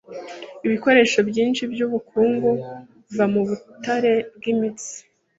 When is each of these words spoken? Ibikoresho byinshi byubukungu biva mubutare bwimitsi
Ibikoresho 0.65 1.19
byinshi 1.29 1.61
byubukungu 1.71 2.49
biva 3.07 3.25
mubutare 3.33 4.13
bwimitsi 4.35 4.93